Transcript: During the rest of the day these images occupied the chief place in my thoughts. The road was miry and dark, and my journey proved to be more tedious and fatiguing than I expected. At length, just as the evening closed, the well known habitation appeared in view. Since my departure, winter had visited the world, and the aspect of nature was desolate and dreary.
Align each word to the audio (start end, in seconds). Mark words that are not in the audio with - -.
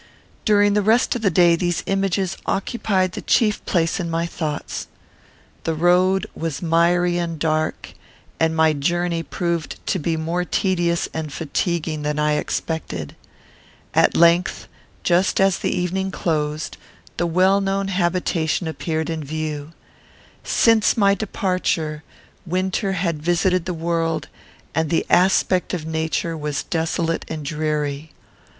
During 0.45 0.73
the 0.73 0.81
rest 0.81 1.13
of 1.15 1.21
the 1.21 1.29
day 1.29 1.55
these 1.55 1.83
images 1.85 2.35
occupied 2.47 3.11
the 3.11 3.21
chief 3.21 3.63
place 3.67 3.99
in 3.99 4.09
my 4.09 4.25
thoughts. 4.25 4.87
The 5.63 5.75
road 5.75 6.25
was 6.33 6.59
miry 6.59 7.19
and 7.19 7.37
dark, 7.37 7.93
and 8.39 8.55
my 8.55 8.73
journey 8.73 9.21
proved 9.21 9.77
to 9.85 9.99
be 9.99 10.17
more 10.17 10.43
tedious 10.43 11.07
and 11.13 11.31
fatiguing 11.31 12.01
than 12.01 12.17
I 12.17 12.31
expected. 12.33 13.15
At 13.93 14.17
length, 14.17 14.67
just 15.03 15.39
as 15.39 15.59
the 15.59 15.69
evening 15.69 16.09
closed, 16.09 16.77
the 17.17 17.27
well 17.27 17.61
known 17.61 17.89
habitation 17.89 18.67
appeared 18.67 19.07
in 19.07 19.23
view. 19.23 19.71
Since 20.43 20.97
my 20.97 21.13
departure, 21.13 22.01
winter 22.47 22.93
had 22.93 23.21
visited 23.21 23.65
the 23.65 23.75
world, 23.75 24.29
and 24.73 24.89
the 24.89 25.05
aspect 25.11 25.75
of 25.75 25.85
nature 25.85 26.35
was 26.35 26.63
desolate 26.63 27.23
and 27.29 27.45
dreary. 27.45 28.13